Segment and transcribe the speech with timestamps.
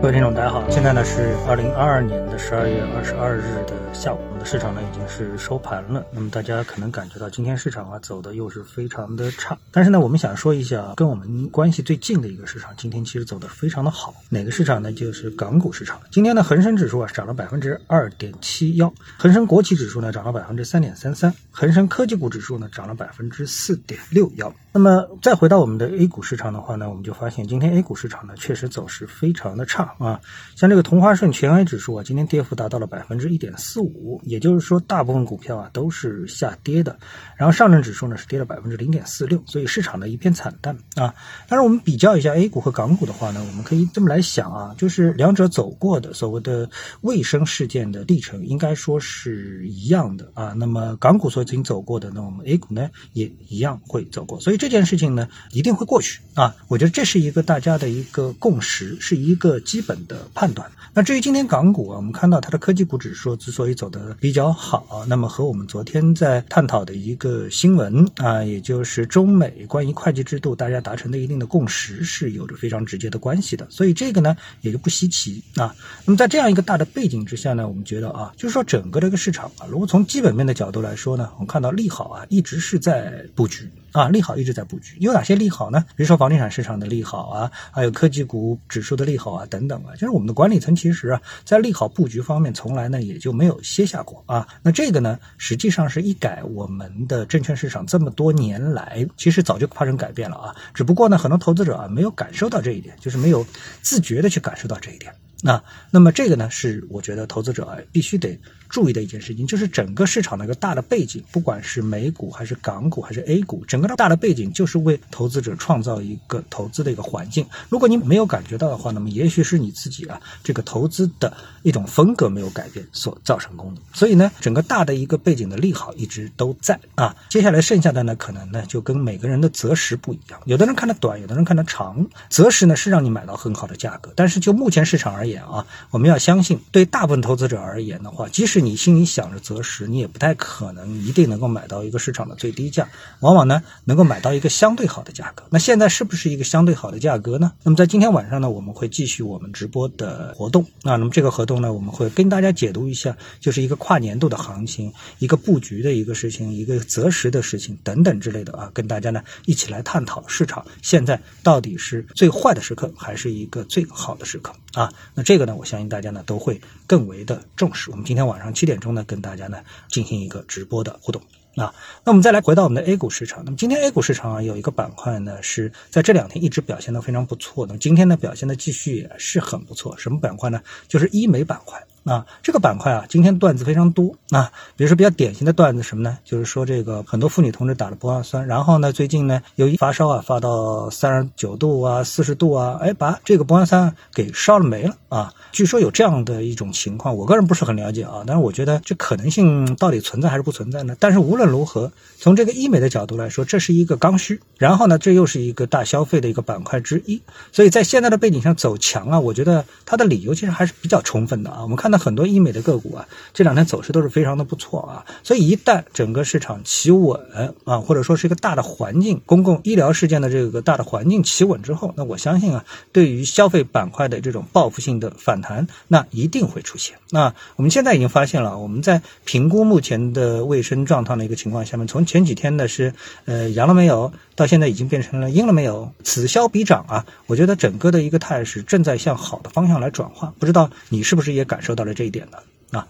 [0.00, 6.06] 各位听众，大家好，现在呢是二零二二年的十二月二十二日的下午，我们的市场呢已经是收盘了。
[6.12, 14.14] 那么大家可能感觉到今天市场啊走的又是非常的差，但是呢，我们想说一下跟我们关系最近的一个市场，今天其实走的非常的好。
[14.28, 14.92] 哪个市场呢？
[14.92, 16.00] 就是港股市场。
[16.12, 24.54] 今天呢，恒生指数啊涨了百分之二点七幺，恒生国企指数呢涨了百分之三点三三，恒生科技股指数呢涨了百分之四点六幺。
[24.78, 30.20] 那么再回到我们的 A 股市场的话呢，我们就发现今天 A 股市场呢确实走势非常的差啊。
[30.54, 36.96] 像这个同花顺全 A 指数啊，今天跌幅达到了百分之一点四五，也就是说大部分股票啊都是下跌的。
[37.36, 41.12] 然后上证指数呢是跌了百分之零点四六，所以市场呢一片惨淡啊。
[41.48, 46.70] 但是我们比较一下 A 股和港股的话呢，我们可以这么来想啊，就是两者走过的所谓的
[47.00, 50.54] 卫生事件的历程，应该说是一样的啊。
[50.56, 54.67] 那么港股所曾经走过的，那我们 A 股呢也一样会走过，所以这。
[54.68, 56.54] 这件事情呢，一定会过去啊！
[56.68, 60.70] 我觉得这是一个大家的一个共识，是一个基本的判断。
[60.92, 73.66] 那至于今天港股啊，我们看到它的科技股指数之所以走得比较好，那么和我们昨天在探讨的一个新闻啊，也就是中美关于会计制度大家达成的一定的共识，是有着非常直接的关系的。
[73.70, 75.74] 所以这个呢，也就不稀奇啊。
[76.04, 83.70] 那么在这样一个大的背景之下呢，我们觉得啊，就是说整个这个市场啊，如果从基本面的角度来说呢，我们看到利好啊，一直是在布局。
[83.98, 85.84] 啊，利好一直在布局，有哪些利好呢？
[85.96, 89.92] 比如说房地产市场的利好啊，还有科技股指数的利好啊，等等啊。
[89.94, 94.46] 就是我们的管理层其实啊，在利好布局方面，从来呢也就没有歇下过啊。
[94.62, 100.54] 那这个呢，实际上是一改我们的证券市场这么多年来，其实早就发生改变了啊。
[100.72, 103.44] 只不过呢，很多投资者啊没有感受到这一点，就是没有
[103.82, 105.12] 自觉的去感受到这一点。
[105.40, 108.38] 那那么这个呢，是我觉得投资者必须得。
[108.68, 117.46] 注意的一件事情，就是整个市场的一个大的背景，不管是美股还是港股还是 A 股，整个的大的背景就是为投资者创造一个投资的一个环境。
[117.68, 123.80] 如果你没有感觉到的话，那么也许是你自己啊这个投资的一种风格没有改变所造成功的。
[123.92, 127.14] 所以呢，整个大的一个背景的利好一直都在啊。
[127.28, 132.06] 接下来剩下的呢，可能呢就跟每个人的择时不一样，有的人看得短，有的人看得长。
[132.28, 142.88] 择时呢是让你买到很好的价格，但是就目前市场而言啊，我们要相信，对大部分投资者而言的话，即使你心里想着择时，你也不太可能一定能够买到一个市场的最低价，
[143.20, 145.44] 往往呢能够买到一个相对好的价格。
[145.50, 147.52] 那现在是不是一个相对好的价格呢？
[147.62, 150.96] 那么在今天晚上呢，我们会继续我们直播的活动那。
[150.98, 164.92] 那么这个活动呢，我们会跟大家解读一下，就是一个跨年度的行情，一个布局的一个事情，一个择时的事情等等之类的啊，跟大家呢一起来探讨市场现在到底是最坏的时刻，还是一个最好的时刻啊？
[165.14, 167.90] 那这个呢，我相信大家呢都会更为的重视。
[167.92, 168.88] 我们今天晚上七点钟。
[168.88, 171.20] 呢，跟大家呢进行一个直播的互动
[171.56, 171.74] 啊。
[172.04, 173.44] 那我们再来回到我们的 A 股市场。
[173.44, 179.96] 那么今天 A 股市场啊有一个板块呢是在这两天一直表现的非常不错的，今天呢表现的继续也是很不错。
[179.98, 180.62] 什么板块呢？
[180.88, 181.86] 就是医美板块。
[182.08, 184.50] 啊，这个板块啊，今天段子非常多啊。
[184.76, 186.16] 比如说比较典型的段子什么呢？
[186.24, 195.34] 就是说这个很多妇女同志打了玻尿酸，然后呢，最近呢，由于发烧啊，发到三十九度啊、四十度啊，哎，把这个玻尿酸给烧了没了啊。
[195.52, 200.96] 据说有这样的一种情况，我个人不是很了解啊，但是我觉得这可能性到底存在还是不存在呢？
[200.98, 207.20] 但是无论如何，从这个医美的角度来说，这是一个刚需，然后呢，这又是一个大消费的一个板块之一，
[207.52, 211.60] 所以在现在的背景上走强啊，我觉得它的理由其实还是比较充分的啊。
[211.62, 211.97] 我们看到。
[211.98, 226.96] 很多医美的个股啊，这两天走势都是非常的不错啊，所以一旦整个市场企稳啊，或者说是一个大的环境，公共医疗事件的这个大的环境企稳之后，那我相信啊，对于消费板块的这种报复性的反弹，那一定会出现。
[227.10, 232.94] 那我们现在已经发现了，我们在评估目前的卫生状况的一个情况下面，从前几天呢是
[233.24, 241.92] 呃阳了没有，到现在已经变成了阴了没有，此消彼长啊，我觉得整个的一个态势正在向好的方向来转化，不知道你是不是也感受到了？
[241.92, 242.38] 这一点呢
[242.70, 242.86] 啊，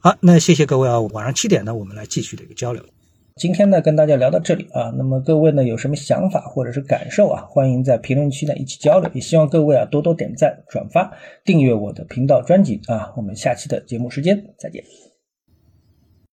[0.00, 2.82] 好，那谢谢各位啊，晚上七点呢，我们来继续的一个交流。
[3.36, 11.12] 今天呢，跟大家聊到这里啊，那么各位呢有什么想法或者是感受啊，欢迎在评论区呢一起交流，也希望各位啊多多点赞、转发、
[11.44, 14.82] 订阅我的频道专辑啊，我们下期的节目时间再见。